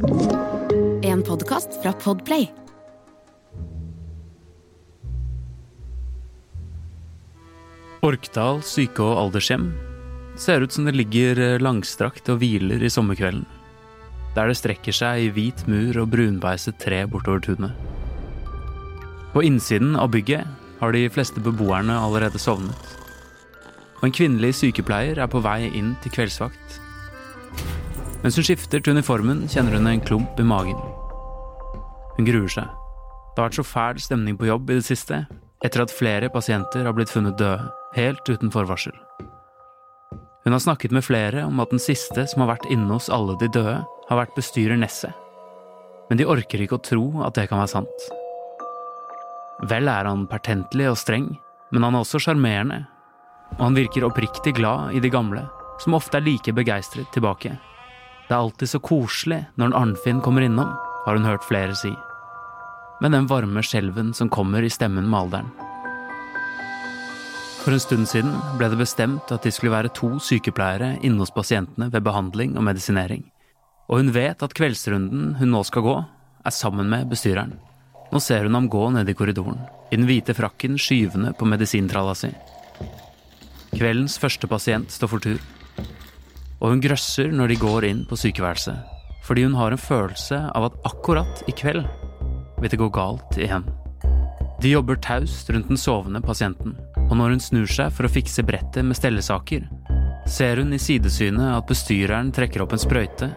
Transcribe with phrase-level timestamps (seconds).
[0.00, 2.46] En podkast fra Podplay.
[8.00, 9.66] Orkdal syke- og aldershjem
[10.40, 13.44] ser ut som det ligger eh, langstrakt og hviler i sommerkvelden.
[14.38, 17.76] Der det strekker seg i hvit mur og brunbeiset tre bortover tunet.
[19.34, 20.48] På innsiden av bygget
[20.80, 22.96] har de fleste beboerne allerede sovnet.
[24.00, 26.80] Og en kvinnelig sykepleier er på vei inn til kveldsvakt.
[28.20, 30.80] Mens hun skifter til uniformen, kjenner hun en klump i magen.
[32.18, 32.68] Hun gruer seg.
[33.30, 35.22] Det har vært så fæl stemning på jobb i det siste,
[35.64, 38.92] etter at flere pasienter har blitt funnet døde, helt uten forvarsel.
[40.44, 43.36] Hun har snakket med flere om at den siste som har vært inne hos alle
[43.40, 45.16] de døde, har vært bestyrer Nesset.
[46.10, 48.06] Men de orker ikke å tro at det kan være sant.
[49.70, 51.28] Vel er han pertentlig og streng,
[51.70, 52.82] men han er også sjarmerende.
[53.58, 55.44] Og han virker oppriktig glad i de gamle,
[55.80, 57.54] som ofte er like begeistret tilbake.
[58.30, 60.68] Det er alltid så koselig når en Arnfinn kommer innom,
[61.02, 61.90] har hun hørt flere si.
[63.02, 65.48] Med den varme skjelven som kommer i stemmen med alderen.
[67.64, 71.34] For en stund siden ble det bestemt at de skulle være to sykepleiere inne hos
[71.34, 73.26] pasientene ved behandling og medisinering.
[73.90, 75.98] Og hun vet at kveldsrunden hun nå skal gå,
[76.46, 77.58] er sammen med bestyreren.
[78.14, 79.58] Nå ser hun ham gå ned i korridoren,
[79.90, 82.30] i den hvite frakken skyvende på medisintralla si.
[83.74, 85.42] Kveldens første pasient står for tur.
[86.60, 88.76] Og hun grøsser når de går inn på sykeværelset,
[89.24, 91.86] fordi hun har en følelse av at akkurat i kveld
[92.60, 93.64] vil det gå galt igjen.
[94.60, 96.74] De jobber taust rundt den sovende pasienten,
[97.08, 99.64] og når hun snur seg for å fikse brettet med stellesaker,
[100.28, 103.30] ser hun i sidesynet at bestyreren trekker opp en sprøyte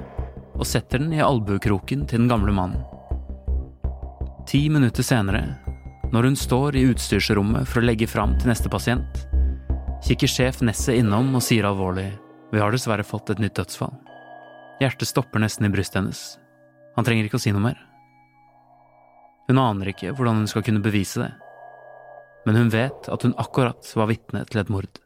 [0.53, 2.83] og setter den i albuekroken til den gamle mannen.
[4.49, 5.45] Ti minutter senere,
[6.11, 9.23] når hun står i utstyrsrommet for å legge fram til neste pasient,
[10.03, 12.11] kikker sjef Nesset innom og sier alvorlig
[12.53, 13.95] vi har dessverre fått et nytt dødsfall.
[14.81, 16.21] Hjertet stopper nesten i brystet hennes.
[16.93, 17.79] Han trenger ikke å si noe mer.
[19.49, 21.31] Hun aner ikke hvordan hun skal kunne bevise det,
[22.45, 25.02] men hun vet at hun akkurat var vitne til et mord.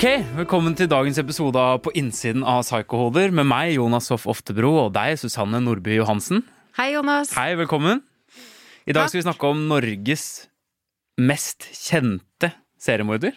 [0.00, 4.70] Ok, velkommen til dagens episode av På innsiden av Psykohoder med meg, Jonas Hoff Oftebro,
[4.86, 6.40] og deg, Susanne Nordby Johansen.
[6.78, 7.34] Hei, Jonas.
[7.36, 8.00] Hei, velkommen.
[8.88, 9.10] I dag Takk.
[9.12, 10.24] skal vi snakke om Norges
[11.20, 12.48] mest kjente
[12.80, 13.36] seriemorder.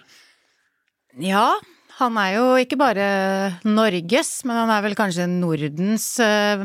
[1.19, 1.49] Ja,
[1.99, 3.09] han er jo ikke bare
[3.67, 6.63] Norges, men han er vel kanskje Nordens eh,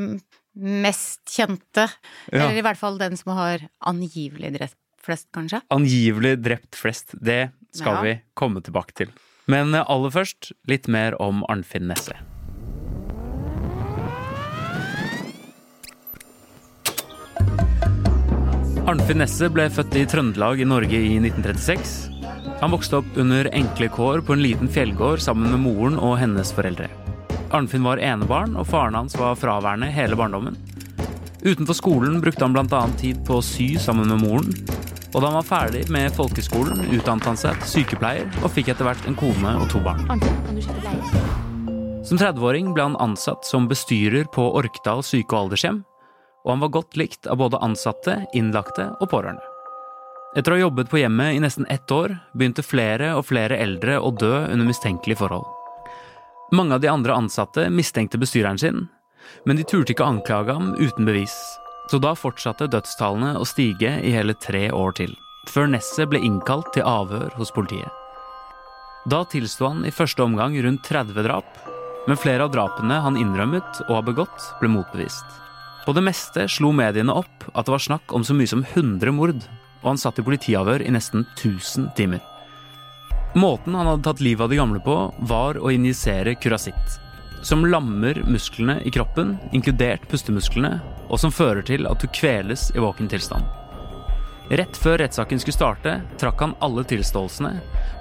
[0.54, 1.88] mest kjente.
[2.30, 2.44] Ja.
[2.44, 5.64] Eller i hvert fall den som har angivelig drept flest, kanskje.
[5.74, 7.18] Angivelig drept flest.
[7.18, 8.04] Det skal Ja.
[8.06, 9.10] vi komme tilbake til.
[9.48, 12.12] Men aller først litt mer om Arnfinn Nesse.
[18.88, 21.96] Arnfinn Nesse ble født i Trøndelag i Norge i 1936.
[22.60, 26.52] Han vokste opp under enkle kår på en liten fjellgård sammen med moren og hennes
[26.56, 26.90] foreldre.
[27.52, 30.56] Arnfinn var enebarn, og faren hans var fraværende hele barndommen.
[31.40, 32.82] Utenfor skolen brukte han bl.a.
[33.00, 34.77] tid på å sy sammen med moren.
[35.14, 38.84] Og da han var ferdig med folkeskolen, utdannet han seg til sykepleier og fikk etter
[38.84, 40.04] hvert en kone og to barn.
[42.04, 45.82] Som 30-åring ble han ansatt som bestyrer på Orkdal syke- og aldershjem,
[46.44, 49.44] og han var godt likt av både ansatte, innlagte og pårørende.
[50.36, 53.96] Etter å ha jobbet på hjemmet i nesten ett år, begynte flere og flere eldre
[54.00, 55.48] å dø under mistenkelige forhold.
[56.52, 58.86] Mange av de andre ansatte mistenkte bestyreren sin,
[59.44, 61.34] men de turte ikke å anklage ham uten bevis.
[61.88, 65.14] Så da fortsatte dødstallene å stige i hele tre år til,
[65.48, 67.88] før Nesset ble innkalt til avhør hos politiet.
[69.08, 71.48] Da tilsto han i første omgang rundt 30 drap,
[72.08, 75.24] men flere av drapene han innrømmet og har begått, ble motbevist.
[75.86, 79.14] På det meste slo mediene opp at det var snakk om så mye som 100
[79.16, 79.40] mord,
[79.80, 82.20] og han satt i politiavhør i nesten 1000 timer.
[83.38, 84.96] Måten han hadde tatt livet av de gamle på,
[85.30, 86.98] var å injisere kurasitt.
[87.40, 92.82] Som lammer musklene i kroppen, inkludert pustemusklene, og som fører til at du kveles i
[92.82, 93.46] våken tilstand.
[94.48, 97.50] Rett før rettssaken skulle starte, trakk han alle tilståelsene,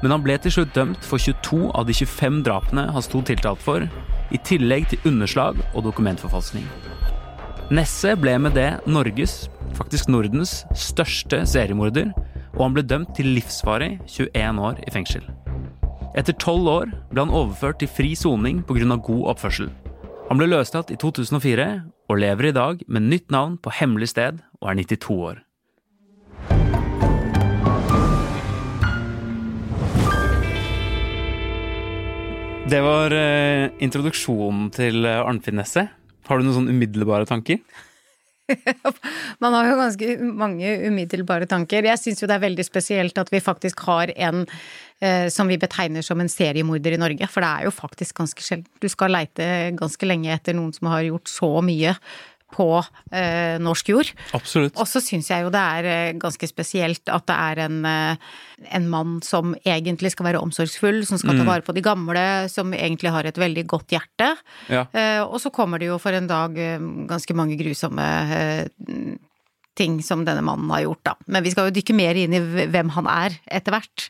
[0.02, 3.64] men han ble til slutt dømt for 22 av de 25 drapene han sto tiltalt
[3.64, 3.84] for,
[4.32, 6.64] i tillegg til underslag og dokumentforfalskning.
[7.68, 12.14] Nesse ble med det Norges, faktisk Nordens, største seriemorder,
[12.56, 15.28] og han ble dømt til livsvarig 21 år i fengsel.
[16.18, 18.96] Etter tolv år ble han overført til fri soning pga.
[18.96, 19.68] god oppførsel.
[20.28, 21.66] Han ble løslatt i 2004
[22.12, 25.38] og lever i dag med nytt navn på hemmelig sted og er 92 år.
[32.68, 35.96] Det var eh, introduksjonen til Arnfinn Nesset.
[36.28, 37.64] Har du noen sånn umiddelbare tanker?
[39.44, 41.88] Man har jo ganske mange umiddelbare tanker.
[41.88, 44.46] Jeg syns jo det er veldig spesielt at vi faktisk har en
[45.02, 48.44] eh, som vi betegner som en seriemorder i Norge, for det er jo faktisk ganske
[48.46, 48.70] sjelden.
[48.82, 49.48] Du skal leite
[49.78, 51.98] ganske lenge etter noen som har gjort så mye
[52.54, 52.68] på
[53.12, 54.12] eh, norsk jord.
[54.38, 54.78] Absolutt.
[54.80, 58.16] Og så syns jeg jo det er eh, ganske spesielt at det er en, eh,
[58.72, 61.52] en mann som egentlig skal være omsorgsfull, som skal ta Mm.
[61.52, 64.32] vare på de gamle, som egentlig har et veldig godt hjerte.
[64.72, 64.86] Ja.
[64.94, 68.68] Eh, og så kommer det jo for en dag eh, ganske mange grusomme eh,
[69.78, 71.14] ting som denne mannen har gjort, da.
[71.28, 74.08] Men vi skal jo dykke mer inn i hvem han er etter hvert.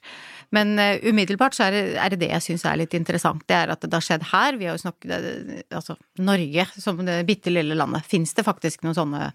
[0.56, 3.44] Men eh, umiddelbart så er det, er det det jeg syns er litt interessant.
[3.50, 4.60] Det er at det har skjedd her.
[4.60, 8.08] Vi har jo snakket eh, Altså, Norge som det bitte lille landet.
[8.08, 9.32] Fins det faktisk noen sånne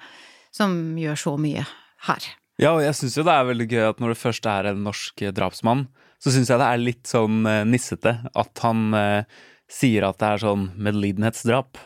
[0.52, 1.64] som gjør så mye
[2.08, 2.28] her?
[2.60, 4.84] Ja, og jeg syns jo det er veldig gøy at når det først er en
[4.86, 5.86] norsk eh, drapsmann,
[6.22, 9.40] så syns jeg det er litt sånn nissete at han eh,
[9.72, 11.80] sier at det er sånn medlidenhetsdrap.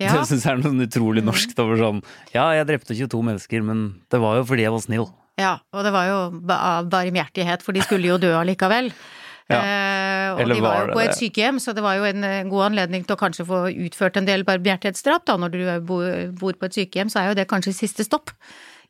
[0.00, 2.02] Ja, Det syns jeg er noe sånn utrolig norskt over sånn
[2.34, 5.06] Ja, jeg drepte 22 mennesker, men det var jo fordi jeg var snill.
[5.38, 6.18] Ja og det var jo
[6.54, 8.92] av barmhjertighet, for de skulle jo dø allikevel.
[9.46, 9.60] Ja.
[9.62, 11.18] Eh, og Eller de var var jo på et det?
[11.20, 14.26] sykehjem, så det var jo en eh, god anledning til å kanskje få utført en
[14.26, 15.22] del barmhjertighetsdrap.
[15.28, 16.02] Da når du bor,
[16.40, 18.32] bor på et sykehjem, så er jo det kanskje siste stopp.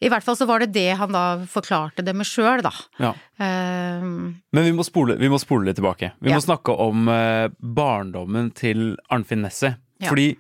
[0.01, 2.73] I hvert fall så var det det han da forklarte det med sjøl, da.
[3.05, 3.13] Ja.
[3.37, 6.15] Eh, Men vi må spole, vi må spole litt tilbake.
[6.25, 6.41] Vi Ja.
[6.41, 9.77] må snakke om eh, barndommen til Arnfinn Nesset.
[10.01, 10.09] Ja.
[10.09, 10.39] Fordi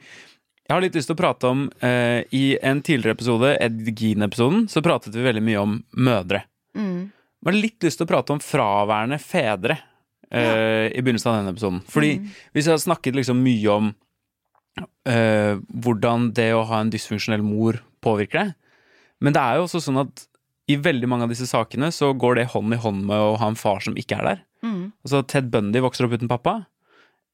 [0.67, 4.67] jeg har litt lyst til å prate om eh, I en tidligere episode, Ed Gean-episoden,
[4.69, 6.43] så pratet vi veldig mye om mødre.
[6.77, 7.11] mm,
[7.45, 9.77] Jeg har litt lyst til å prate om fraværende fedre
[10.33, 11.83] eh, i begynnelsen av denne episoden.
[11.87, 12.29] Fordi Mm.
[12.53, 13.95] hvis jeg har snakket liksom mye om
[15.07, 18.55] eh, hvordan det å ha en dysfunksjonell mor påvirker deg,
[19.23, 20.27] men det er jo også sånn at
[20.69, 23.47] i veldig mange av disse sakene så går det hånd i hånd med å ha
[23.53, 24.41] en far som ikke er der.
[24.67, 26.67] mm, Altså Ted Bundy vokser opp uten pappa.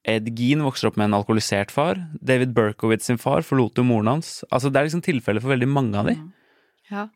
[0.03, 1.99] Ed Gean vokser opp med en alkoholisert far.
[2.19, 4.41] David Berkowitz sin far forlot jo moren hans.
[4.51, 6.17] Altså Det er liksom tilfellet for veldig mange av de.
[6.91, 7.07] ja.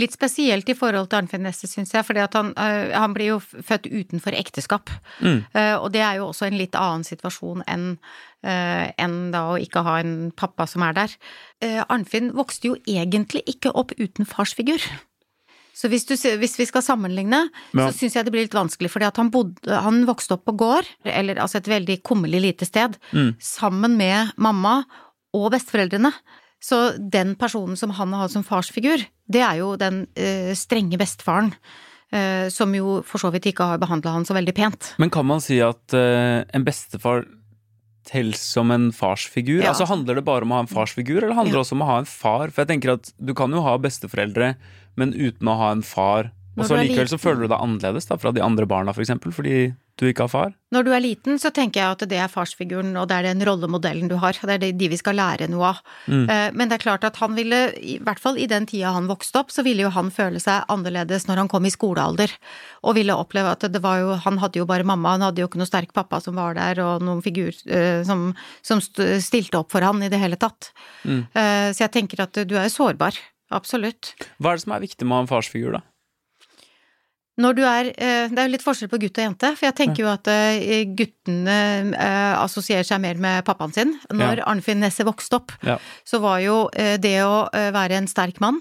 [0.00, 3.38] Litt spesielt i forhold til Arnfinn Nesse, syns jeg, at han, eh, han blir jo
[3.42, 4.88] født utenfor ekteskap.
[5.20, 5.44] Mm.
[5.52, 7.98] Eh, og det er jo også en litt annen situasjon enn
[8.42, 11.16] eh, enn da å ikke ha en pappa som er der.
[11.62, 14.80] Arnfinn vokste jo egentlig ikke opp uten farsfigur.
[15.74, 17.86] Så hvis, du, hvis vi skal sammenligne, Ja.
[17.88, 20.86] så syns jeg det blir litt vanskelig, fordi han, bodde, han vokste opp på gård,
[21.04, 23.34] eller altså et veldig kummerlig lite sted, Mm.
[23.40, 24.84] sammen med mamma
[25.34, 26.12] og besteforeldrene.
[26.62, 29.00] Så den personen som han har som farsfigur,
[29.32, 31.54] det er jo den eh, strenge bestefaren,
[32.12, 34.92] eh, som jo for så vidt ikke har behandla han så veldig pent.
[34.98, 37.24] Men kan man si at eh, en bestefar
[38.04, 39.62] telles som en farsfigur?
[39.62, 39.70] Ja.
[39.72, 41.90] Altså Handler det bare om å ha en farsfigur, eller handler det også om å
[41.90, 42.50] ha en far?
[42.50, 44.54] For jeg tenker at du kan jo ha besteforeldre,
[44.96, 46.32] men uten å ha en far.
[46.52, 49.32] Og så likevel så føler du deg annerledes da, fra de andre barna, for eksempel,
[49.32, 50.50] fordi du ikke har far.
[50.72, 53.44] Når du er liten, så tenker jeg at det er farsfiguren, og det er den
[53.44, 54.36] rollemodellen du har.
[54.36, 55.80] Det er de vi skal lære noe av.
[56.08, 56.26] Mm.
[56.28, 59.08] Eh, Men det er klart at han ville, i hvert fall i den tida han
[59.08, 62.32] vokste opp, så ville jo han føle seg annerledes når han kom i skolealder.
[62.84, 65.48] Og ville oppleve at det var jo Han hadde jo bare mamma, han hadde jo
[65.48, 69.72] ikke noe sterk pappa som var der, og noen figur eh, som, som stilte opp
[69.72, 70.72] for han i det hele tatt.
[71.04, 71.28] Mm.
[71.32, 73.16] Eh, Så jeg tenker at du er sårbar.
[73.52, 74.14] Absolutt.
[74.40, 75.82] Hva er det som er viktig med å ha en farsfigur, da?
[77.40, 79.76] Når du er eh, Det er jo litt forskjell på gutt og jente, for jeg
[79.78, 81.54] tenker jo at eh, guttene
[81.96, 83.94] eh, assosierer seg mer med pappaen sin.
[84.12, 85.78] Når Arnfinn Nesse vokste opp, Ja.
[86.04, 88.60] så var jo det å være en sterk mann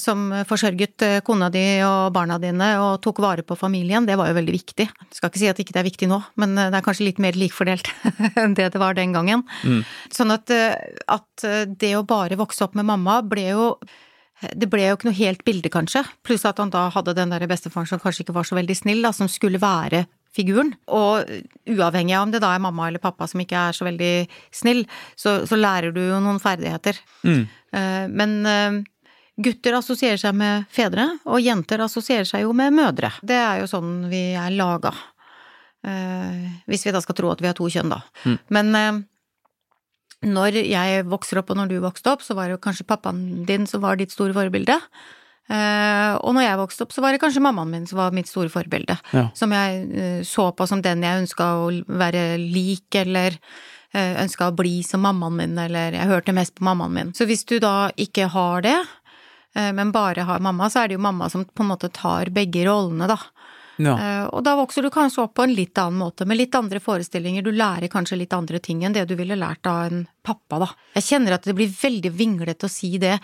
[0.00, 4.30] som forsørget eh, kona di og barna dine og tok vare på familien, det var
[4.30, 4.86] jo veldig viktig.
[4.86, 7.08] Jeg skal ikke si at ikke det er viktig nå, men eh, det er kanskje
[7.08, 7.90] litt mer likfordelt
[8.40, 9.44] enn det det var den gangen.
[9.64, 9.82] Mm.
[10.14, 10.76] Sånn at, eh,
[11.10, 13.66] at eh, det å bare vokse opp med mamma ble jo
[14.56, 16.00] det ble jo ikke noe helt bilde, kanskje.
[16.24, 19.02] Pluss at han da hadde den der bestefaren som kanskje ikke var så veldig snill,
[19.04, 20.72] da, som skulle være figuren.
[20.88, 21.28] Og
[21.68, 24.14] uavhengig av om det da er mamma eller pappa som ikke er så veldig
[24.54, 24.86] snill,
[25.18, 27.02] så, så lærer du jo noen ferdigheter.
[27.26, 27.42] Mm.
[27.76, 28.80] Eh, Men eh,
[29.44, 33.12] gutter assosierer seg med fedre, og jenter assosierer seg jo med mødre.
[33.22, 34.92] Det er jo sånn vi er laga.
[35.86, 38.02] Eh, Hvis vi da skal tro at vi har to kjønn, da.
[38.24, 38.36] Mm.
[38.56, 39.00] Men eh,
[40.30, 43.46] når jeg vokser opp, og når du vokste opp, så var det jo kanskje pappaen
[43.48, 44.76] din som var ditt store forbilde.
[45.50, 48.30] Eh, og når jeg vokste opp, så var det kanskje mammaen min som var mitt
[48.30, 48.94] store forbilde.
[49.16, 49.26] Ja.
[49.34, 53.34] Som jeg eh, så på som den jeg ønska å være lik, eller
[53.94, 57.12] uh, ønska å bli som mammaen min, eller jeg hørte mest på mammaen min.
[57.16, 58.99] Så hvis du da ikke har det, eh,
[59.54, 62.62] men bare har mamma, så er det jo mamma som på en måte tar begge
[62.68, 63.18] rollene, da.
[63.80, 63.94] Ja.
[63.96, 66.80] Eh, Og da vokser du kanskje opp på en litt annen måte, med litt andre
[66.80, 67.42] forestillinger.
[67.42, 70.68] Du lærer kanskje litt andre ting enn det du ville lært av en pappa, da.
[70.98, 73.18] Jeg kjenner at det blir veldig vinglete å si det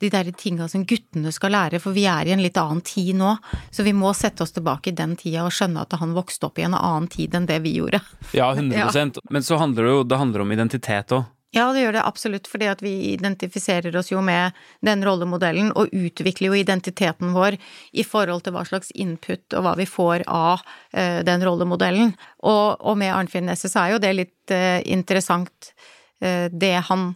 [0.00, 3.18] de der tinga som guttene skal lære, for vi er i en litt annen tid
[3.20, 3.34] nå.
[3.70, 6.58] Så vi må sette oss tilbake i den tida og skjønne at han vokste opp
[6.58, 8.00] i en annen tid enn det vi gjorde.
[8.32, 11.28] Ja, 100% Men så handler det jo det handler om identitet òg.
[11.50, 14.54] Ja, det gjør det absolutt, fordi at vi identifiserer oss jo med
[14.86, 17.56] den rollemodellen, og utvikler jo identiteten vår
[17.90, 22.14] i forhold til hva slags input og hva vi får av uh, den rollemodellen.
[22.46, 25.72] Og, og med Arnfinn Nesse så er jo det litt uh, interessant,
[26.22, 27.12] uh, det han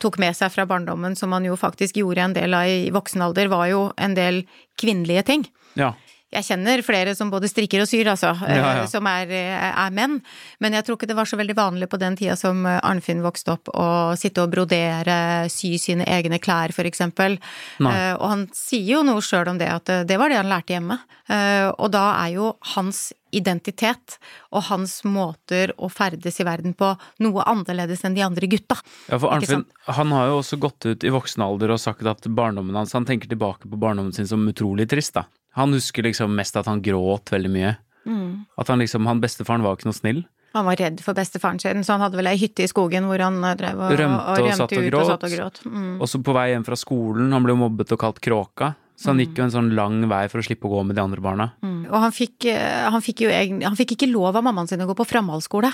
[0.00, 3.20] tok med seg fra barndommen, som han jo faktisk gjorde en del av i voksen
[3.20, 4.38] alder, var jo en del
[4.80, 5.42] kvinnelige ting.
[5.76, 5.90] Ja.
[6.30, 8.72] Jeg kjenner flere som både strikker og syr, altså, Ja, ja.
[8.84, 10.20] eh, som er, er menn.
[10.62, 13.56] Men jeg tror ikke det var så veldig vanlig på den tida som Arnfinn vokste
[13.56, 17.38] opp, å sitte og brodere, sy sine egne klær, for eksempel.
[17.82, 17.94] Nei.
[17.96, 20.50] Eh, Og han sier jo noe sjøl om det, at eh, det var det han
[20.52, 21.00] lærte hjemme.
[21.30, 24.16] Eh, Og da er jo hans identitet
[24.50, 26.88] og hans måter å ferdes i verden på
[27.22, 28.78] noe annerledes enn de andre gutta.
[29.10, 32.26] Ja, for Arnfinn, han har jo også gått ut i voksen alder og sagt at
[32.26, 35.26] barndommen hans Han tenker tilbake på barndommen sin som utrolig trist, da.
[35.58, 37.76] Han husker liksom mest at han gråt veldig mye.
[38.06, 38.44] Mm.
[38.56, 40.22] At han liksom Han bestefaren var ikke noe snill.
[40.52, 43.22] Han var redd for bestefaren sin, så han hadde vel ei hytte i skogen hvor
[43.22, 45.00] han eh, drev og, Rømte og satt og ut gråt.
[45.02, 45.60] og satt og gråt.
[45.64, 45.92] Mm.
[46.02, 48.72] Også på vei hjem fra skolen, han ble mobbet og kalt kråka.
[49.00, 51.00] Så han gikk jo en sånn lang vei for å slippe å gå med de
[51.00, 51.46] andre barna.
[51.64, 51.86] Mm.
[51.88, 54.82] Og han fikk, eh, han fikk jo egen, han fikk ikke lov av mammaen sin
[54.82, 55.70] å gå på framhaldsskole.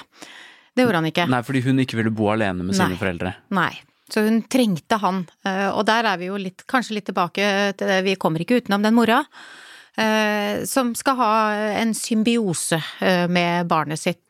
[0.76, 1.24] Det gjorde han ikke.
[1.32, 3.00] Nei, fordi hun ikke ville bo alene med sine Nei.
[3.00, 3.32] foreldre.
[3.56, 3.72] Nei.
[4.12, 5.24] Så hun trengte han.
[5.42, 8.60] Eh, Og der er vi jo litt, kanskje litt tilbake til det, vi kommer ikke
[8.60, 9.24] utenom den mora.
[9.98, 11.30] Eh, Som skal ha
[11.82, 14.20] en symbiose eh, med barnet sitt.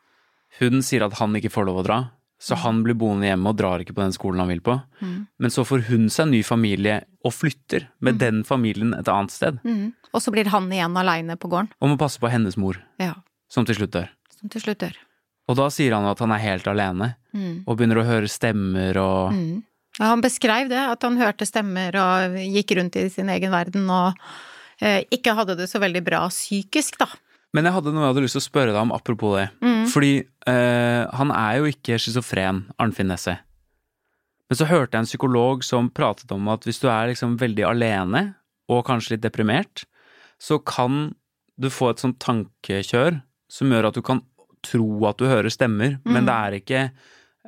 [0.59, 1.97] Hun sier at han ikke får lov å dra,
[2.41, 4.73] så han blir boende hjemme og drar ikke på den skolen han vil på.
[5.01, 9.33] Men så får hun seg en ny familie og flytter med den familien et annet
[9.33, 9.59] sted.
[9.65, 9.91] Mm.
[10.13, 11.69] Og så blir han igjen aleine på gården.
[11.81, 13.13] Og må passe på hennes mor, Ja.
[13.49, 14.09] som til slutt dør.
[14.39, 14.95] Som til slutt dør.
[15.47, 17.63] Og da sier han at han er helt alene, Mm.
[17.67, 19.63] og begynner å høre stemmer og Mm.
[19.99, 23.89] Ja, han beskrev det, at han hørte stemmer og gikk rundt i sin egen verden
[23.89, 24.13] og
[24.79, 27.07] ikke hadde det så veldig bra psykisk, da.
[27.55, 29.47] Men jeg hadde noe jeg hadde lyst til å spørre deg om apropos det.
[29.63, 29.83] Mm.
[29.89, 33.37] Fordi eh, han er jo ikke schizofren, Arnfinn Nesse.
[34.47, 37.65] Men så hørte jeg en psykolog som pratet om at hvis du er liksom veldig
[37.67, 38.23] alene,
[38.67, 39.85] og kanskje litt deprimert,
[40.43, 41.13] så kan
[41.57, 44.21] du få et sånt tankekjør som gjør at du kan
[44.65, 46.81] tro at du hører stemmer, men det er ikke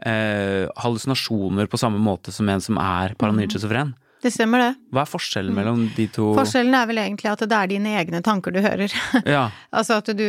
[0.07, 3.93] eh, hallusinasjoner på samme måte som en som er paranoid schizofren.
[4.21, 4.71] Det stemmer, det.
[4.91, 6.33] Hva er forskjellen mellom de to?
[6.35, 8.91] Forskjellen er vel egentlig at det er dine egne tanker du hører.
[9.25, 10.25] Ja, altså at du,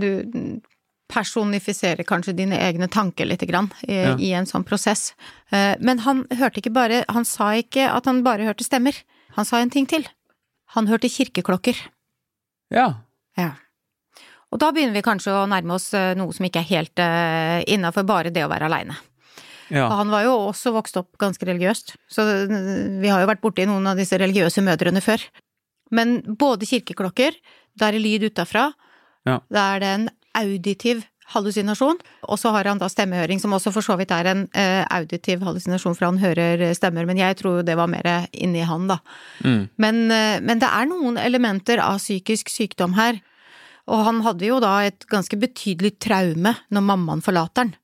[0.00, 0.08] du
[1.12, 4.14] personifiserer kanskje dine egne tanker lite grann i, Ja.
[4.18, 5.14] i en sånn prosess.
[5.52, 8.96] Eh, Men han hørte ikke bare Han sa ikke at han bare hørte stemmer.
[9.36, 10.06] Han sa en ting til.
[10.74, 11.76] Han hørte kirkeklokker.
[12.72, 12.94] ja.
[13.36, 13.52] Ja.
[14.50, 17.60] Og da begynner vi kanskje å nærme oss eh, noe som ikke er helt uh,
[17.68, 18.94] innafor bare det å være aleine.
[19.72, 19.88] Ja.
[19.98, 22.54] Han var jo også vokst opp ganske religiøst, så eh,
[23.02, 25.22] vi har jo vært borti noen av disse religiøse mødrene før.
[25.94, 27.36] Men både kirkeklokker,
[27.78, 28.72] der er lyd utafra,
[29.26, 29.40] Ja.
[29.50, 30.08] da er det en
[30.38, 31.04] auditiv
[31.34, 31.96] hallusinasjon,
[32.30, 35.42] og så har han da stemmehøring, som også for så vidt er en eh, auditiv
[35.42, 39.00] hallusinasjon, for han hører stemmer, men jeg tror det var mer inni han, da.
[39.42, 39.64] Mm.
[39.82, 43.18] Men, eh, men det er noen elementer av psykisk sykdom her.
[43.86, 47.74] Og han hadde jo da et ganske betydelig traume når mammaen forlater han.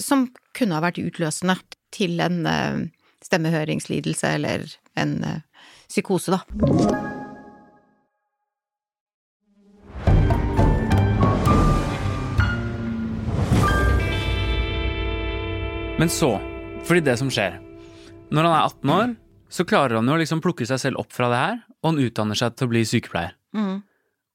[0.00, 1.58] Som kunne ha vært utløsende
[1.92, 2.78] til en eh,
[3.24, 4.64] stemmehøringslidelse eller
[4.96, 5.42] en eh,
[5.90, 6.40] psykose, da.
[16.00, 16.32] Men så,
[16.88, 17.60] fordi det som skjer
[18.32, 19.10] Når han er 18 år,
[19.52, 22.00] så klarer han jo å liksom plukke seg selv opp fra det her, og han
[22.00, 23.34] utdanner seg til å bli sykepleier.
[23.52, 23.82] Mm.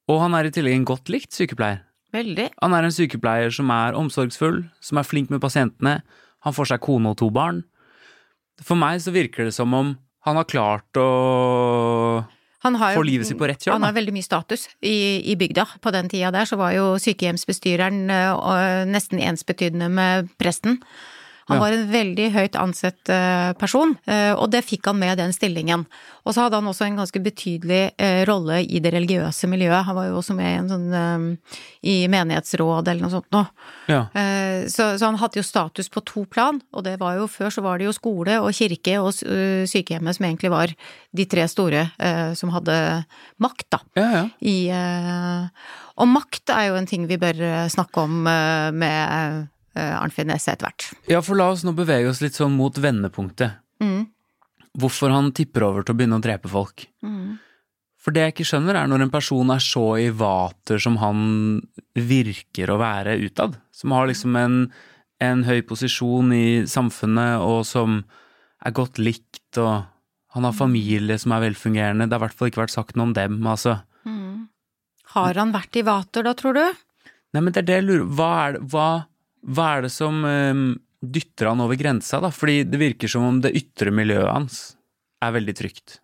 [0.08, 1.82] Og han er i tillegg en godt likt sykepleier.
[2.14, 2.48] Veldig.
[2.62, 6.00] Han er en sykepleier som er omsorgsfull, som er flink med pasientene,
[6.46, 7.64] han får seg kone og to barn.
[8.64, 9.96] For meg så virker det som om
[10.26, 11.08] han har klart å
[12.64, 13.76] Han har få livet sitt på rett kjøl.
[13.76, 15.64] Han har veldig mye status i, i bygda.
[15.82, 20.80] På den tida der så var jo sykehjemsbestyreren eh, nesten ensbetydende med presten.
[21.48, 25.32] Han var en veldig høyt ansett eh, person, eh, og det fikk han med den
[25.32, 25.86] stillingen.
[26.28, 29.86] Og så hadde han også en ganske betydelig eh, rolle i det religiøse miljøet.
[29.88, 31.36] Han var jo også med i en sånn
[31.88, 33.48] i menighetsråd eller noe sånt noe.
[33.88, 34.02] Ja.
[34.68, 37.64] Så, så han hadde jo status på to plan, og det var jo før så
[37.64, 40.72] var det jo skole og kirke og sykehjemmet som egentlig var
[41.16, 41.86] de tre store
[42.38, 42.78] som hadde
[43.40, 43.80] makt, da.
[43.98, 44.24] Ja, ja.
[44.42, 44.56] I,
[45.98, 47.40] og makt er jo en ting vi bør
[47.72, 50.86] snakke om med Arnfinn Nesse etter hvert.
[51.10, 53.60] ja, for la oss nå bevege oss litt sånn mot vendepunktet.
[53.82, 54.08] Mm.
[54.78, 56.86] Hvorfor han tipper over til å begynne å drepe folk.
[57.02, 57.38] Mm.
[57.98, 61.20] For det jeg ikke skjønner, er når en person er så i vater som han
[61.98, 63.58] virker å være utad.
[63.74, 64.56] Som har liksom en,
[65.20, 68.04] en høy posisjon i samfunnet, og som
[68.64, 69.86] er godt likt, og
[70.36, 72.04] Han har familie som er velfungerende.
[72.04, 73.78] Det har i hvert fall ikke vært sagt noe om dem, altså.
[75.14, 76.64] Har han vært i vater da, tror du?
[77.32, 78.88] Nei, men det er det jeg lurer Hva er det, hva,
[79.46, 80.64] hva er det som eh,
[81.04, 82.30] dytter han over grensa, da?
[82.34, 84.60] Fordi det virker som om det ytre miljøet hans
[85.22, 86.00] er veldig trygt.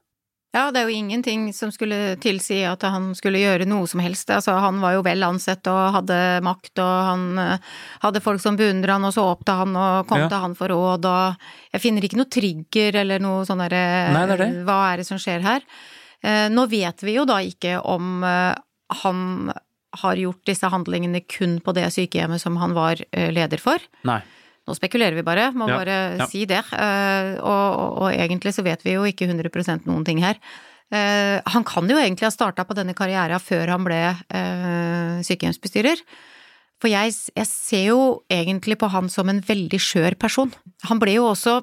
[0.54, 4.28] Ja, det er jo ingenting som skulle tilsi at han skulle gjøre noe som helst.
[4.30, 7.72] Altså, han var jo vel ansett og hadde makt, og han eh,
[8.04, 10.28] hadde folk som beundret han, og så opp til han og kom Ja.
[10.30, 13.82] til han for råd, og jeg finner ikke noe trigger eller noe sånn derre
[14.14, 14.50] er det.
[14.68, 15.66] Hva er det som skjer her?
[16.22, 18.54] Eh, Nå vet vi jo da ikke om eh,
[19.02, 19.50] han
[20.00, 23.82] har gjort disse handlingene kun på det sykehjemmet som han var eh, leder for.
[24.08, 24.20] Nei.
[24.64, 26.28] Nå spekulerer vi bare, må Ja, bare ja.
[26.30, 26.62] si det.
[26.72, 30.40] Eh, og, og, og egentlig så vet vi jo ikke 100 noen ting her.
[30.94, 36.00] Eh, han kan jo egentlig ha starta på denne karrieren før han ble eh, sykehjemsbestyrer.
[36.80, 38.00] For jeg, jeg ser jo
[38.32, 40.50] egentlig på han som en veldig skjør person.
[40.88, 41.60] Han ble jo også,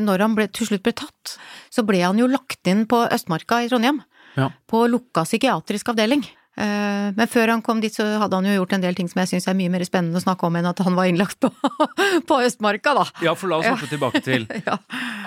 [0.00, 1.34] når han ble, til slutt ble tatt,
[1.72, 3.98] så ble han jo lagt inn på Østmarka i Trondheim.
[4.38, 4.48] Ja.
[4.70, 6.22] På lukka psykiatrisk avdeling.
[6.56, 9.22] Eh, Men før han kom dit, så hadde han jo gjort en del ting som
[9.22, 11.48] jeg syns er mye mer spennende å snakke om enn at han var innlagt på,
[12.28, 13.06] på Østmarka, da.
[13.24, 14.76] Ja, for la oss hoppe tilbake til Ja.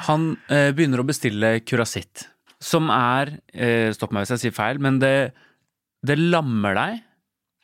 [0.09, 2.27] Han eh, begynner å bestille Curasitt,
[2.61, 5.15] som er eh, Stopp meg hvis jeg sier feil, men det,
[6.05, 7.01] det lammer deg,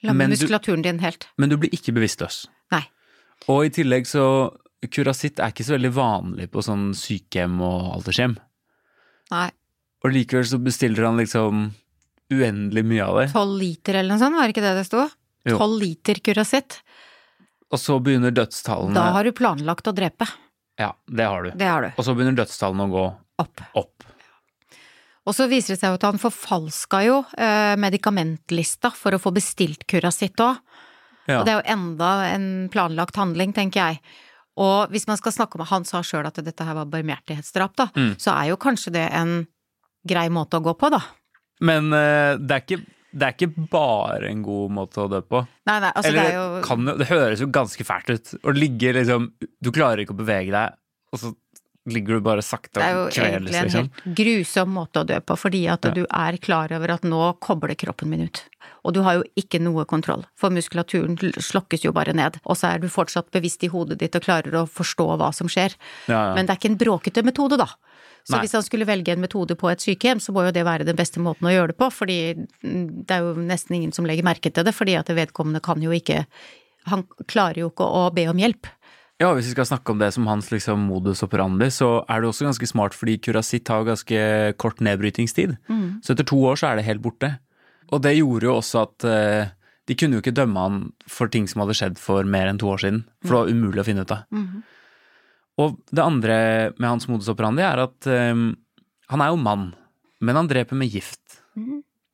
[0.02, 1.28] Lammer Men du- muskulaturen din helt.
[1.38, 2.48] men du blir ikke bevisstløs.
[2.74, 2.82] Nei.
[3.54, 4.24] Og i tillegg så
[4.90, 8.34] Curasitt er ikke så veldig vanlig på sånn sykehjem og aldershjem.
[9.30, 9.52] Nei.
[10.02, 11.68] Og likevel så bestiller han liksom
[12.36, 13.28] uendelig mye av det.
[13.34, 15.08] Tolv liter eller noe sånt, var det ikke det det sto?
[15.50, 16.80] Tolv liter Curacet.
[17.72, 20.28] Og så begynner dødstallene Da har du planlagt å drepe.
[20.80, 21.52] Ja, det har du.
[21.56, 21.92] Det har du.
[21.96, 23.06] Og så begynner dødstallene å gå
[23.42, 23.64] Opp.
[23.80, 24.04] opp.
[25.30, 29.32] Og så viser det seg jo at han forfalska jo eh, medikamentlista for å få
[29.36, 30.60] bestilt Curacet òg.
[31.30, 31.40] Ja.
[31.40, 34.02] Og det er jo enda en planlagt handling, tenker jeg.
[34.62, 37.88] Og hvis man skal snakke om Han sa sjøl at dette her var barmhjertighetsdrap, da.
[37.96, 38.16] Mm.
[38.20, 39.46] Så er jo kanskje det en
[40.08, 41.00] grei måte å gå på, da.
[41.62, 42.80] Men uh, det, er ikke,
[43.14, 45.44] det er ikke bare en god måte å dø på.
[45.70, 48.34] Nei, nei, altså Eller det jo kan det høres jo ganske fælt ut.
[48.42, 50.78] Å ligge liksom Du klarer ikke å bevege deg,
[51.14, 51.34] og så
[51.90, 53.88] ligger du bare sakte Det er jo kveles, egentlig en liksom.
[53.90, 55.94] helt grusom måte å dø på, fordi at Ja.
[55.96, 58.44] du er klar over at nå kobler kroppen min ut.
[58.86, 62.38] Og du har jo ikke noe kontroll, for muskulaturen slokkes jo bare ned.
[62.46, 65.50] Og så er du fortsatt bevisst i hodet ditt og klarer å forstå hva som
[65.50, 65.74] skjer.
[66.08, 66.36] Ja, ja.
[66.38, 67.68] Men det er ikke en bråkete metode, da.
[68.28, 68.44] Så Nei.
[68.44, 70.98] hvis han skulle velge en metode på et sykehjem, så må jo det være den
[70.98, 74.28] beste måten å gjøre det på, fordi mm, det er jo nesten ingen som legger
[74.28, 76.26] merke til det, fordi at vedkommende kan jo ikke
[76.90, 78.66] Han klarer jo ikke å be om hjelp.
[79.22, 82.30] Ja, hvis vi skal snakke om det som hans liksom modus operandi, så er det
[82.32, 84.22] også ganske smart, fordi Curacit har ganske
[84.58, 85.54] kort nedbrytingstid.
[85.70, 86.02] Mm.
[86.02, 87.36] Så etter to år så er det helt borte.
[87.94, 89.54] Og det gjorde jo også at eh,
[89.86, 92.72] de kunne jo ikke dømme han for ting som hadde skjedd for mer enn to
[92.72, 93.04] år siden.
[93.22, 94.26] For det var umulig å finne ut av.
[94.34, 94.62] Mhm.
[95.60, 96.36] Og det andre
[96.78, 98.52] med hans modus operandi er at um,
[99.12, 99.72] han er jo mann,
[100.24, 101.42] men han dreper med gift.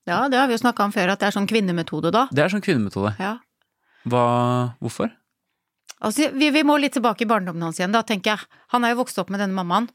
[0.08, 2.26] Ja, det har vi jo snakka om før, at det er sånn kvinnemetode, da.
[2.34, 3.14] Det er sånn kvinnemetode.
[3.22, 3.36] Ja.
[4.08, 4.26] Hva,
[4.82, 5.12] hvorfor?
[5.98, 8.62] Altså, vi, vi må litt tilbake i barndommen hans igjen, da, tenker jeg.
[8.74, 9.90] Han er jo vokst opp med denne mammaen.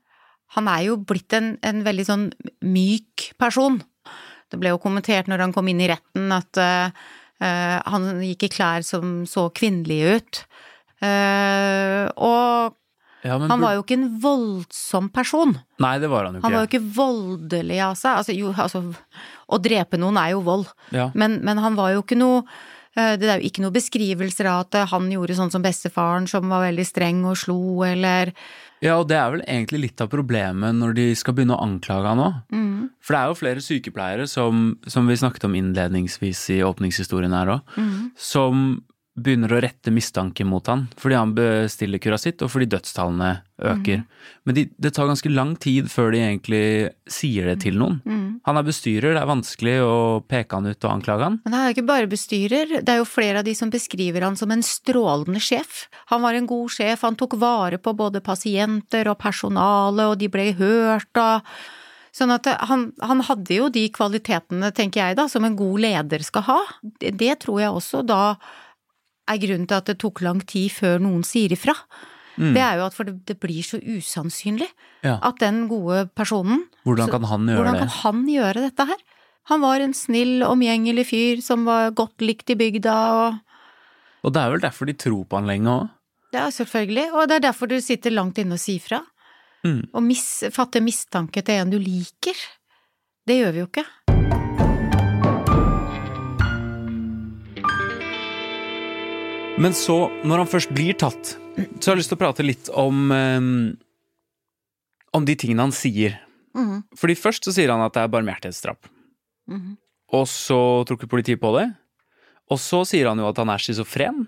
[0.56, 2.28] Han er jo blitt en, en veldig sånn
[2.66, 3.80] myk person.
[4.52, 6.92] Det ble jo kommentert når han kom inn i retten at eh,
[7.40, 10.42] han gikk i klær som så kvinnelige ut.
[11.02, 12.76] Uh, og
[13.22, 15.54] Ja, han var jo ikke en voldsom person.
[15.82, 16.46] Nei, det var han jo ikke.
[16.48, 18.18] Han var jo ikke voldelig av seg.
[18.18, 18.82] Altså, jo, altså,
[19.46, 20.66] å drepe noen er jo vold.
[20.94, 21.10] Ja.
[21.14, 22.42] Men, men han var jo ikke noe
[22.96, 26.26] eh, Det er jo ikke noen beskrivelser av at eh, han gjorde sånn som bestefaren,
[26.30, 28.34] som var veldig streng og slo, eller
[28.82, 32.10] Ja, og det er vel egentlig litt av problemet når de skal begynne å anklage
[32.10, 32.40] han òg.
[32.50, 37.38] mm, For det er jo flere sykepleiere som, som vi snakket om innledningsvis i åpningshistorien
[37.38, 38.00] her òg, mm.
[38.18, 44.04] som begynner å rette mistanke mot han fordi han bestiller kurasitt, og fordi dødstallene øker.
[44.48, 46.64] Men de, det tar ganske lang tid før de egentlig
[47.10, 48.00] sier det til noen.
[48.04, 48.22] mm.
[48.48, 49.96] Han er bestyrer, det er vanskelig å
[50.26, 51.36] peke han ut og anklage han.
[51.44, 54.24] Men han er jo ikke bare bestyrer, det er jo flere av de som beskriver
[54.26, 55.84] han som en strålende sjef.
[56.10, 60.32] Han var en god sjef, han tok vare på både pasienter og personale, og de
[60.32, 61.54] ble hørt og
[62.12, 66.20] Sånn at han, han hadde jo de kvalitetene, tenker jeg da, som en god leder
[66.26, 66.58] skal ha.
[66.84, 68.34] Det, det tror jeg også da
[69.30, 71.74] er grunnen til at det tok lang tid før noen sier ifra.
[72.36, 72.54] Mm.
[72.56, 74.68] Det er jo at for det, det blir så usannsynlig
[75.04, 75.18] Ja.
[75.22, 77.80] at den gode personen Hvordan kan han gjøre hvordan det?
[77.80, 79.02] kan han gjøre dette her?
[79.50, 83.40] Han var en snill, omgjengelig fyr som var godt likt i bygda og
[84.24, 85.88] Og det er vel derfor de tror på han lenge òg.
[86.32, 89.02] Ja, selvfølgelig, og det er derfor du sitter langt inne og sier fra.
[89.66, 89.90] Mm.
[89.92, 92.38] Og mis, fatter mistanke til en du liker.
[93.26, 93.84] Det gjør vi jo ikke.
[99.60, 101.34] Men så, når han først blir tatt,
[101.80, 103.48] så har jeg lyst til å prate litt om eh,
[105.12, 106.14] Om de tingene han sier.
[106.56, 106.82] Mhm.
[106.96, 108.88] Fordi først så sier han at det er barmhjertighetsdrap.
[109.52, 109.76] Mhm.
[110.12, 111.66] Og så tror ikke politiet på det.
[112.52, 114.26] Og så sier han jo at han er schizofren.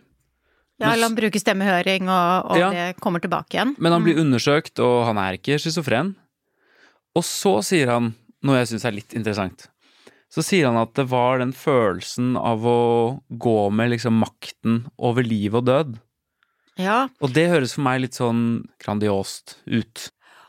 [0.81, 2.71] Ja, eller han bruker stemmehøring, og, og Ja.
[2.73, 3.75] det kommer tilbake igjen.
[3.79, 6.15] Men han blir undersøkt, og han er ikke schizofren.
[7.15, 9.69] Og så sier han noe jeg syns er litt interessant.
[10.35, 12.79] Så sier han at det var den følelsen av å
[13.31, 15.95] gå med liksom makten over liv og død.
[16.81, 20.09] Ja, Og det høres for meg litt sånn grandiost ut.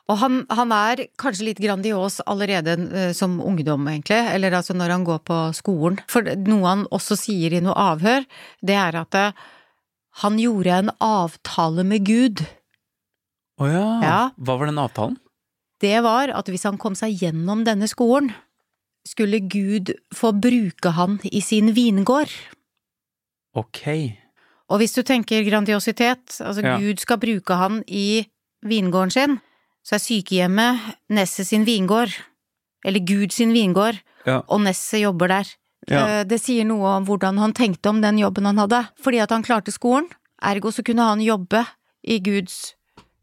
[0.09, 4.89] og han, han er kanskje litt grandios allerede uh, som ungdom, egentlig, eller altså når
[4.95, 5.99] han går på skolen.
[6.09, 8.25] For noe han også sier i noe avhør,
[8.65, 9.45] det er at uh,
[10.23, 12.41] han gjorde en avtale med Gud.
[13.61, 13.85] Å ja.
[14.01, 14.19] Ja.
[14.41, 15.19] Hva var den avtalen?
[15.83, 18.31] Det var at hvis han kom seg gjennom denne skolen,
[19.07, 22.31] skulle Gud få bruke han i sin vingård.
[23.55, 23.85] Ok.
[24.69, 26.77] Og hvis du tenker grandiositet, altså Ja.
[26.79, 28.25] Gud skal bruke han i
[28.65, 29.39] vingården sin,
[29.85, 32.09] så er sykehjemmet Nesset sin vingård,
[32.83, 34.41] eller Gud sin vingård, Ja.
[34.49, 35.45] og Nesset jobber der.
[35.87, 36.07] Ja.
[36.07, 39.29] Eh, Det sier noe om hvordan han tenkte om den jobben han hadde, fordi at
[39.29, 40.07] han klarte skolen,
[40.41, 41.65] ergo så kunne han jobbe
[42.03, 42.73] i Guds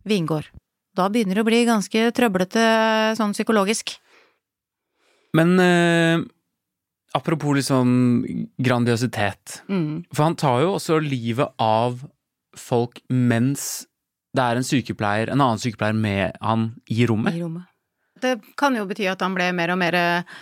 [0.07, 0.47] vingård.
[0.95, 3.99] Da begynner det å bli ganske trøblete sånn psykologisk.
[5.37, 6.25] Men eh,
[7.17, 8.25] apropos sånn
[8.61, 9.63] grandiositet.
[9.69, 10.05] Mm.
[10.13, 12.03] For han tar jo også livet av
[12.59, 13.87] folk mens
[14.33, 17.37] det er en sykepleier, en annen sykepleier med han i rommet.
[17.37, 17.69] i rommet.
[18.23, 20.37] Det kan jo bety at han ble mer og mer eh,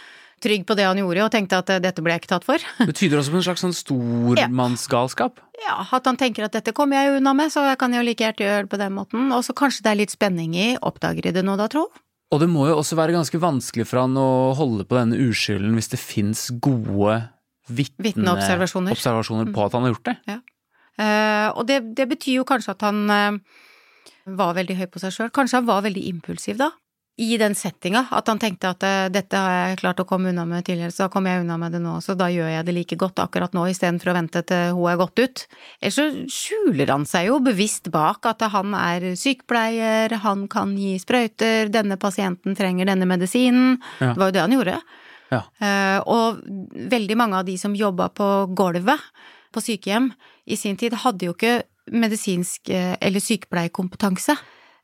[0.44, 2.66] trygg på det han gjorde, og tenkte at eh, dette ble jeg ikke tatt for.
[2.88, 5.40] Det tyder også på en slags sånn stormannsgalskap.
[5.64, 8.24] Ja, at han tenker at dette kommer jeg unna med, så jeg kan jo like
[8.24, 9.26] gjerne gjøre det på den måten.
[9.36, 11.88] Og så kanskje det er litt spenning i, oppdager de det nå da, tro?
[12.30, 15.74] Og det må jo også være ganske vanskelig for han å holde på denne uskylden
[15.74, 17.16] hvis det fins gode
[17.70, 18.94] vitne- Vitneobservasjoner.
[18.94, 20.16] observasjoner på at han har gjort det.
[21.00, 23.40] Eh, og det, det betyr jo kanskje at han eh,
[24.38, 25.32] var veldig høy på seg sjøl.
[25.34, 26.70] Kanskje han var veldig impulsiv da,
[27.20, 28.06] i den settinga.
[28.16, 31.04] At han tenkte at eh, dette har jeg klart å komme unna med tidligere, så
[31.04, 33.52] da kommer jeg unna med det nå, så da gjør jeg det like godt akkurat
[33.56, 35.42] nå istedenfor å vente til hun er gått ut.
[35.82, 40.94] Ellers så skjuler han seg jo bevisst bak at han er sykepleier, han kan gi
[41.02, 43.76] sprøyter, denne pasienten trenger denne medisinen.
[43.98, 44.14] Ja.
[44.14, 44.78] Det var jo det han gjorde.
[45.30, 45.42] Ja.
[45.62, 46.40] Eh, og
[46.94, 49.04] veldig mange av de som jobba på gulvet
[49.52, 50.08] på sykehjem
[50.48, 54.38] i sin tid, hadde jo ikke medisinsk eh, eller sykepleierkompetanse.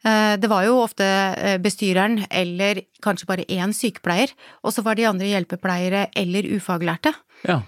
[0.07, 4.31] Eh, Det var jo ofte eh, bestyreren eller kanskje bare én sykepleier,
[4.63, 7.13] og så var de andre hjelpepleiere eller ufaglærte.
[7.49, 7.63] Ja.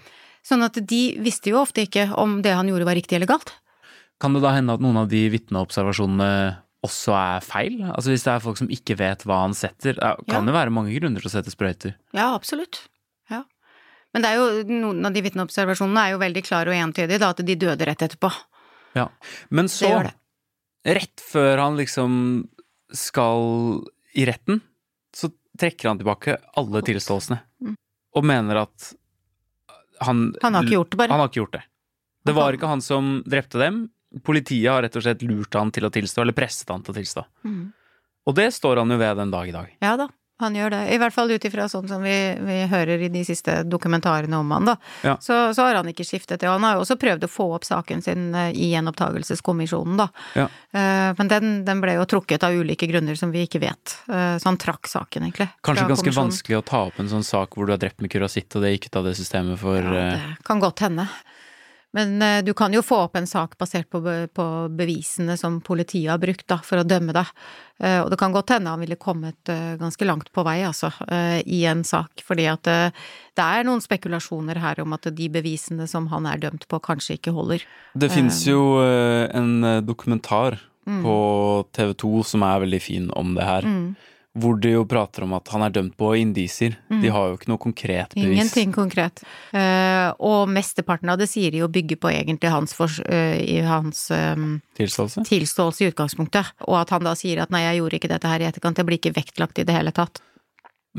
[0.47, 3.51] Sånn at de visste jo ofte ikke om det han gjorde var riktig eller galt.
[4.21, 6.31] Kan det da hende at noen av de vitneobservasjonene
[6.87, 7.81] også er feil?
[7.91, 10.41] Altså hvis det er folk som ikke vet hva han setter, kan Ja.
[10.47, 11.95] det være mange grunner til å sette sprøyter.
[12.15, 12.85] Ja, absolutt.
[13.31, 13.43] Ja.
[14.15, 17.31] Men det er jo, noen av de vitneobservasjonene er jo veldig klare og entydige, da,
[17.31, 18.31] at de døde rett etterpå.
[18.97, 19.09] Ja.
[19.51, 20.15] Men så, gjør det.
[20.87, 22.13] Rett før han liksom
[22.95, 23.83] skal
[24.17, 24.61] i retten,
[25.15, 27.41] så trekker han tilbake alle tilståelsene.
[27.65, 27.77] Mm.
[28.17, 28.93] Og mener at
[30.05, 31.13] han Han har ikke gjort det, bare.
[31.13, 31.65] Han har ikke gjort det.
[32.29, 33.89] Det var ikke han som drepte dem.
[34.25, 36.99] Politiet har rett og slett lurt han til å tilstå, eller presset han til å
[36.99, 37.25] tilstå.
[37.45, 37.63] Mm.
[38.29, 39.71] Og det står han jo ved den dag i dag.
[39.85, 40.81] Ja da, han gjør det.
[40.95, 42.15] I hvert fall ut ifra sånn som vi,
[42.47, 44.77] vi hører i de siste dokumentarene om han, da.
[45.03, 45.17] Ja.
[45.21, 46.49] Så, så har han ikke skiftet det.
[46.51, 50.09] Han har jo også prøvd å få opp saken sin eh, i gjenopptakelseskommisjonen, da.
[50.39, 50.47] Ja.
[50.73, 53.97] Eh, Men den, den ble jo trukket av ulike grunner som vi ikke vet.
[54.09, 55.49] Eh, Så han trakk saken, egentlig.
[55.67, 58.55] Kanskje ganske vanskelig å ta opp en sånn sak hvor du har drept med kurasitt,
[58.57, 61.09] og det gikk ut av det systemet for Ja, det kan godt hende.
[61.97, 64.03] Men eh, du kan jo få opp en sak basert på,
[64.37, 64.47] på
[64.77, 67.31] bevisene som politiet har brukt da, for å dømme deg.
[67.81, 70.93] Eh, og det kan godt hende han ville kommet eh, ganske langt på vei, altså,
[71.49, 72.21] i en sak.
[72.27, 76.69] Fordi at det er noen spekulasjoner her om at de bevisene som han er dømt
[76.69, 77.65] på, kanskje ikke holder.
[77.99, 81.03] Det fins jo en dokumentar Mm.
[81.05, 83.67] på TV 2 som er veldig fin om det her.
[83.69, 83.97] Mm.
[84.39, 86.77] Hvor de jo prater om at han er dømt på indisier.
[86.89, 88.37] De har jo ikke noe konkret bevis.
[88.37, 89.23] Ingenting konkret.
[89.53, 93.61] Uh, og mesteparten av det sier de jo bygger på egentlig hans, for, uh, i
[93.67, 95.25] hans um, Tilståelse?
[95.29, 96.55] tilståelse i utgangspunktet.
[96.69, 98.89] Og at han da sier at nei, jeg gjorde ikke dette her i etterkant, jeg
[98.89, 100.23] blir ikke vektlagt i det hele tatt.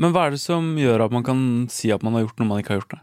[0.00, 1.40] Men hva er det som gjør at man kan
[1.72, 2.96] si at man har gjort noe man ikke har gjort?
[2.96, 3.02] det?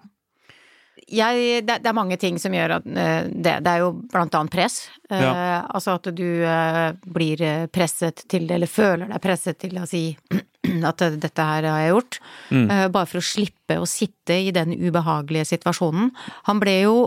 [1.07, 3.53] Jeg, det, det er mange ting som gjør at eh, det.
[3.63, 4.79] Det er jo blant annet press.
[5.09, 5.63] Eh, Ja.
[5.71, 10.09] Altså at du eh, blir eh, presset til, eller føler deg presset til å si
[10.91, 12.19] at dette her har jeg gjort.
[12.51, 12.65] Mm.
[12.67, 16.11] Eh, bare for å slippe å sitte i den ubehagelige situasjonen.
[16.49, 16.97] Han ble jo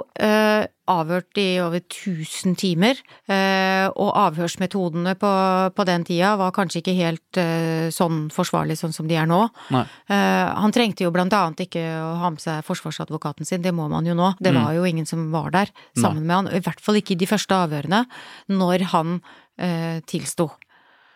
[0.90, 2.98] avhørt i over 1000 timer,
[3.31, 5.31] eh, og avhørsmetodene på,
[5.76, 9.40] på den tida var kanskje ikke helt eh, sånn forsvarlig sånn som de er nå.
[9.74, 9.85] Nei.
[10.11, 13.88] Eh, han trengte jo blant annet ikke å ha med seg forsvarsadvokaten sin, det må
[13.92, 14.33] man jo nå.
[14.40, 14.62] Det Mm.
[14.64, 17.26] var jo ingen som var der sammen med han, i hvert fall ikke i de
[17.31, 18.05] første avhørene,
[18.50, 19.20] når han
[19.59, 20.50] eh, tilsto.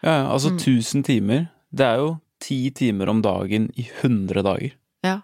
[0.05, 1.05] Ja, altså altså Mm.
[1.05, 1.49] timer.
[1.75, 4.73] Det er jo ti timer om dagen i 100 dager.
[5.03, 5.21] Ja.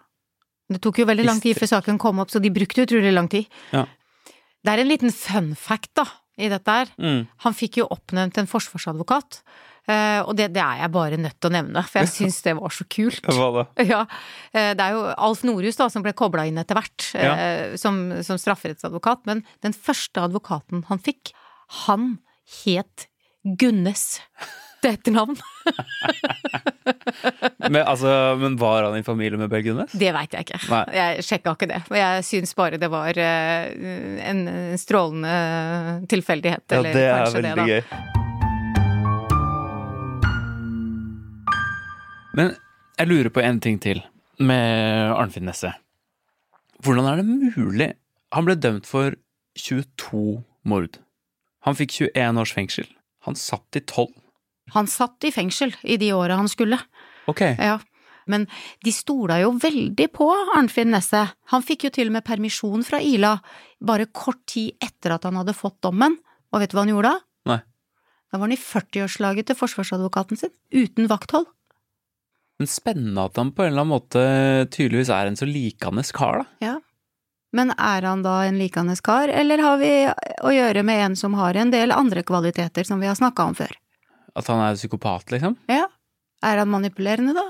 [0.70, 3.28] Det tok jo veldig lang tid før saken kom opp, så de brukte utrolig lang
[3.28, 3.46] tid.
[3.74, 3.86] Ja.
[4.60, 6.06] Det er en liten fun fact, da,
[6.40, 6.92] i dette her.
[7.00, 7.24] Mm.
[7.44, 9.40] Han fikk jo oppnevnt en forsvarsadvokat,
[9.88, 12.56] eh, og det, det er jeg bare nødt til å nevne, for jeg syns det
[12.58, 13.22] var så kult.
[13.26, 13.88] Det var det.
[13.90, 14.04] Ja,
[14.52, 17.36] eh, det er jo Alf Norhus da, som ble kobla inn etter hvert ja.
[17.80, 21.32] som, som strafferettsadvokat, men den første advokaten han fikk,
[21.86, 22.18] han
[22.64, 23.08] het
[23.40, 24.20] Gunnes.
[24.80, 25.36] Er etternavn.
[27.70, 29.92] Men, altså, men var han i familie med Gunnes?
[29.94, 30.58] Det veit jeg ikke.
[30.72, 30.80] Nei.
[30.96, 31.80] Jeg sjekka ikke det.
[32.00, 33.68] Jeg syns bare det var eh,
[34.26, 37.82] en en strålende tilfeldighet, Ja, eller det er veldig det, gøy.
[42.38, 42.54] Men
[42.98, 44.02] jeg lurer på en ting til
[44.40, 45.72] med Arnfinn Nesse.
[46.80, 47.92] Hvordan er det mulig?
[48.32, 49.16] Han ble dømt for
[49.58, 50.98] 22 mord.
[51.66, 52.86] Han fikk 21 års fengsel.
[53.26, 54.08] Han satt i 12.
[54.74, 56.78] Han satt i fengsel i de åra han skulle.
[57.30, 57.42] Ok.
[57.58, 57.78] Ja.
[58.30, 58.46] Men
[58.84, 61.24] de stola jo veldig på Arnfinn Nesse.
[61.50, 63.36] Han fikk jo til og med permisjon fra Ila
[63.82, 66.18] bare kort tid etter at han hadde fått dommen.
[66.50, 67.24] Og vet du hva han gjorde da?
[67.50, 67.60] Nei.
[68.30, 71.48] Da var han i 40-årslaget til forsvarsadvokaten sin, uten vakthold.
[72.60, 74.22] Men spennende at han på en eller annen måte
[74.74, 76.48] tydeligvis er en så likende kar, da.
[76.62, 76.76] Ja.
[77.56, 81.34] Men er han da en likende kar, eller har vi å gjøre med en som
[81.38, 83.72] har en del andre kvaliteter som vi har snakka om før?
[84.40, 85.56] At han er psykopat, liksom.
[85.70, 85.86] Ja.
[86.46, 87.46] Er han manipulerende, da?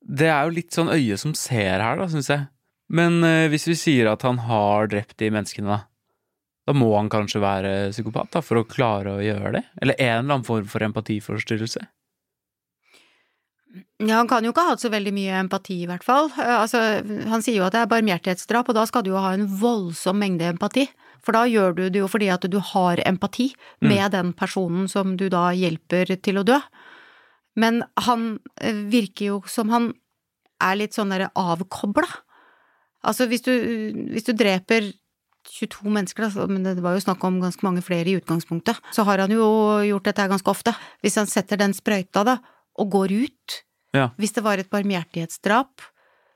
[0.00, 2.46] Det er jo litt sånn øye som ser her, da, syns jeg.
[2.90, 5.86] Men eh, hvis vi sier at han har drept de menneskene, da.
[6.68, 9.64] Da må han kanskje være psykopat, da, for å klare å gjøre det?
[9.80, 11.86] Eller en eller annen form for empatiforstyrrelse?
[14.02, 16.30] Ja, han kan jo ikke ha hatt så veldig mye empati, i hvert fall.
[16.34, 16.80] Eh, Altså,
[17.30, 20.18] han sier jo at det er barmhjertighetsdrap, og da skal du jo ha en voldsom
[20.20, 20.88] mengde empati.
[21.24, 23.50] For da gjør du det jo fordi at du har empati
[23.84, 26.58] med den personen som du da hjelper til å dø.
[27.60, 29.92] Men han eh, virker jo som han
[30.60, 32.08] er litt sånn derre avkobla.
[33.06, 33.52] Altså, hvis du,
[34.12, 34.90] hvis du dreper
[35.48, 39.06] 22 mennesker, da, men det var jo snakk om ganske mange flere i utgangspunktet, så
[39.08, 39.46] har han jo
[39.88, 40.74] gjort dette ganske ofte.
[41.00, 42.38] Hvis han setter den sprøyta, da,
[42.80, 44.12] og går ut Ja.
[44.22, 45.82] Hvis det var et barmhjertighetsdrap,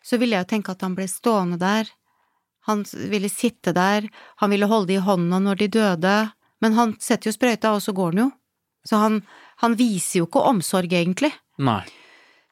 [0.03, 1.87] så ville jeg jo tenke at han ble stående der.
[2.69, 4.07] Han ville sitte der,
[4.41, 6.15] han ville holde de i hånda når de døde,
[6.65, 8.31] men han setter jo sprøyta, og så går han jo.
[8.89, 9.19] Så han,
[9.61, 11.33] han viser jo ikke omsorg, egentlig.
[11.61, 11.83] Nei.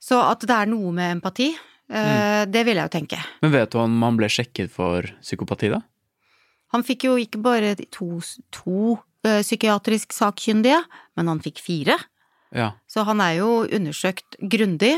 [0.03, 1.53] Så at det er noe med empati,
[1.89, 2.51] mm.
[2.53, 3.21] det vil jeg jo tenke.
[3.45, 5.81] Men vet du om han ble sjekket for psykopati, da?
[6.73, 8.17] Han fikk jo ikke bare to,
[8.55, 8.97] to
[9.27, 10.81] eh, psykiatrisk sakkyndige,
[11.19, 11.99] men han fikk fire.
[12.53, 12.73] Ja.
[12.89, 14.97] Så han er jo undersøkt grundig.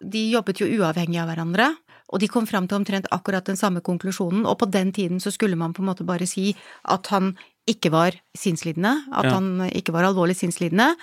[0.00, 1.70] De jobbet jo uavhengig av hverandre,
[2.08, 5.32] og de kom fram til omtrent akkurat den samme konklusjonen, og på den tiden så
[5.34, 7.32] skulle man på en måte bare si at han
[7.66, 9.30] ikke var sinnslidende, at Ja.
[9.34, 10.94] han ikke var alvorlig sinnslidende,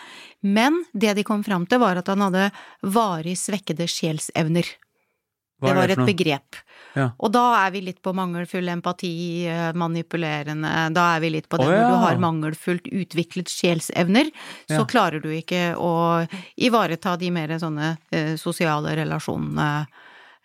[0.44, 2.52] men det de kom fram til var at han hadde
[2.84, 4.64] varig svekkede sjelsevner.
[5.64, 6.56] Det var et begrep.
[6.96, 7.12] Ja.
[7.20, 11.58] Og da er vi litt på mangelfull empati, eh, manipulerende, da er vi litt på
[11.58, 14.30] det Å, når du har mangelfullt utviklet sjelsevner,
[14.68, 14.86] så Ja.
[14.86, 19.88] klarer du ikke å ivareta de mer sånne eh, sosiale relasjonene.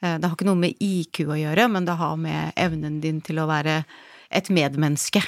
[0.03, 3.21] Eh, det har ikke noe med IQ å gjøre, men det har med evnen din
[3.25, 3.83] til å være
[4.35, 5.23] et medmenneske.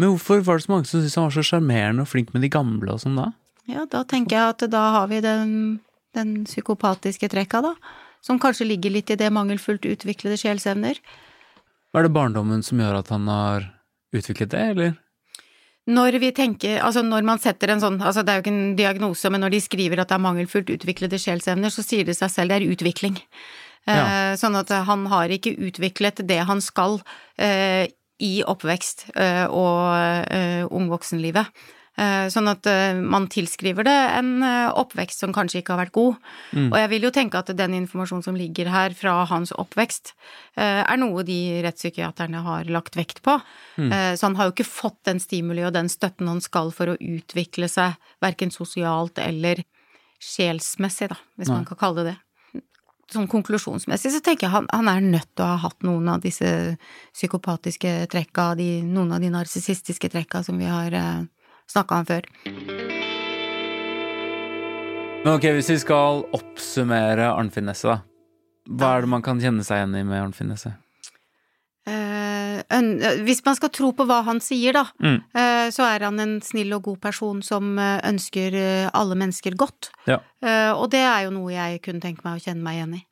[0.00, 2.44] Men hvorfor var det så mange som syntes han var så sjarmerende og flink med
[2.44, 3.30] de gamle og sånn da?
[3.70, 5.52] Ja, da tenker jeg at da har vi den,
[6.16, 7.74] den psykopatiske trekka, da.
[8.24, 10.98] Som kanskje ligger litt i det mangelfullt utviklede sjelsevner.
[11.96, 13.70] Er det barndommen som gjør at han har
[14.16, 14.98] utviklet det, eller?
[15.90, 18.76] Når vi tenker, altså når man setter en sånn, altså det er jo ikke en
[18.78, 22.30] diagnose, men når de skriver at det er mangelfullt utviklede sjelsevner, så sier det seg
[22.32, 23.16] selv det er utvikling.
[23.88, 24.04] Ja.
[24.30, 27.00] Eh, sånn at han har ikke utviklet det han skal
[27.40, 27.88] eh,
[28.20, 30.70] i oppvekst eh, og ungvoksenlivet.
[30.70, 31.68] ung voksenlivet.
[32.32, 32.64] Sånn at
[32.96, 36.14] man tilskriver det en oppvekst som kanskje ikke har vært god.
[36.54, 40.14] Og jeg vil jo tenke at den informasjonen som ligger her fra hans oppvekst,
[40.56, 43.34] er noe de rettspsykiaterne har lagt vekt på.
[43.76, 43.92] Mm.
[44.16, 46.96] Så han har jo ikke fått den stimuli og den støtten han skal for å
[46.96, 49.60] utvikle seg, verken sosialt eller
[50.24, 52.18] sjelsmessig, da, hvis man kan kalle det det.
[53.10, 56.20] Sånn konklusjonsmessig så tenker jeg han, han er nødt til å ha hatt noen av
[56.22, 56.46] disse
[57.10, 61.24] psykopatiske trekka, de, noen av de narsissistiske trekka som vi har eh,
[61.70, 62.28] snakka om før.
[65.24, 67.98] Men ok, hvis vi skal oppsummere Arnfinn Nesse, da.
[68.70, 70.76] Hva er det man kan kjenne seg igjen i med Arnfinn Nesse?
[71.88, 72.60] Eh,
[73.24, 75.22] hvis man skal tro på hva han sier, da, Mm.
[75.34, 79.90] eh, så er han en snill og god person som eh, ønsker alle mennesker godt.
[80.06, 80.18] Ja.
[80.76, 83.02] Og det er jo noe jeg kunne tenke meg å kjenne meg igjen i.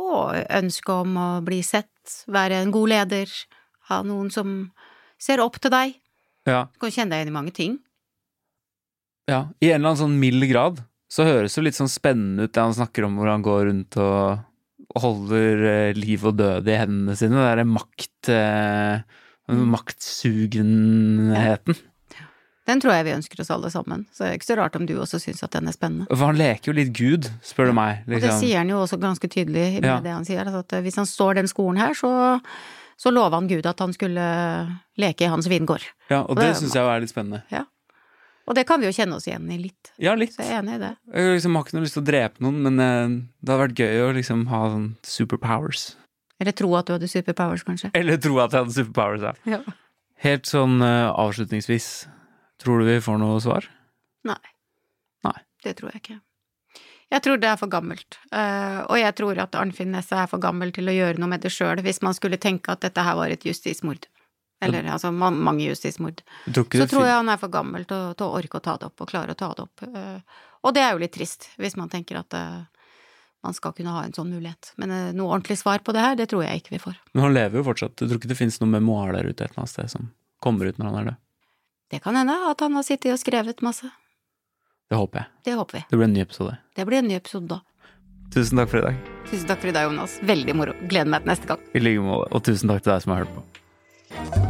[0.00, 3.28] Og ønske om å bli sett, være en god leder,
[3.90, 4.70] ha noen som
[5.20, 5.94] ser opp til deg.
[6.48, 6.64] Ja.
[6.72, 7.78] Du kan kjenne deg igjen i mange ting.
[9.28, 9.48] ja.
[9.60, 12.62] I en eller annen sånn mild grad så høres det litt sånn spennende ut det
[12.62, 14.38] han snakker om hvor han går rundt og
[14.96, 17.36] holder eh, liv og død i hendene sine.
[17.38, 18.28] Det derre makt...
[18.28, 19.00] Eh,
[20.30, 21.74] maktsugenheten.
[22.68, 24.84] Den tror jeg vi ønsker oss alle sammen, så det er ikke så rart om
[24.86, 26.06] du også syns at den er spennende.
[26.12, 28.04] For han leker jo litt Gud, spør du meg.
[28.04, 28.38] Og det Liksom.
[28.44, 29.96] sier han jo også ganske tydelig med Ja.
[30.04, 32.12] det han sier, altså at hvis han står den skolen her, så,
[33.00, 34.22] så lova han Gud at han skulle
[35.00, 35.82] leke i hans vingård.
[36.12, 37.42] Ja, og det det er- syns jeg jo er litt spennende.
[38.50, 40.32] Og det kan vi jo kjenne oss igjen i litt, Ja, litt.
[40.34, 40.90] så jeg er enig i det.
[41.14, 43.82] Jeg liksom har ikke noe lyst til å drepe noen, men eh, det hadde vært
[43.84, 45.84] gøy å liksom ha sånn superpowers.
[46.42, 47.92] Eller tro at du hadde superpowers, kanskje.
[47.94, 49.34] Eller tro at jeg hadde superpowers, ja.
[49.54, 49.76] Ja.
[50.24, 51.86] Helt sånn eh, avslutningsvis,
[52.60, 53.70] tror du vi får noe svar?
[54.26, 54.40] Nei.
[55.28, 55.38] Nei.
[55.62, 56.18] Det tror jeg ikke.
[57.10, 60.38] Jeg tror det er for gammelt, uh, og jeg tror at Arnfinn Nesse er for
[60.38, 63.16] gammel til å gjøre noe med det sjøl, hvis man skulle tenke at dette her
[63.18, 64.06] var et justismord.
[64.60, 66.20] Eller altså man, mange justismord.
[66.46, 69.00] Så tror jeg han er for gammel til til å orke å ta det opp,
[69.00, 69.82] og klare å ta det opp.
[69.88, 70.20] eh,
[70.62, 72.60] Og det er jo litt trist, hvis man tenker at eh,
[73.42, 74.74] man skal kunne ha en sånn mulighet.
[74.76, 76.98] Men eh, noe ordentlig svar på det her, det tror jeg ikke vi får.
[77.14, 77.96] Men han lever jo fortsatt.
[77.96, 80.10] Du tror ikke det finnes noen memoar der ute et eller annet sted som
[80.44, 81.16] kommer ut når han er død?
[81.90, 83.88] Det kan hende at han har sittet og skrevet masse.
[84.90, 85.26] Det håper jeg.
[85.48, 85.82] Det håper vi.
[85.90, 86.58] Det blir en ny episode.
[86.76, 87.60] Det blir en ny episode da.
[88.30, 89.00] Tusen takk for i dag.
[89.30, 90.20] Tusen takk for i dag, Jonas.
[90.22, 90.76] Veldig moro.
[90.86, 91.64] Gleder meg til neste gang.
[91.74, 92.30] I like måte.
[92.30, 94.49] Og tusen takk til deg som har hørt på.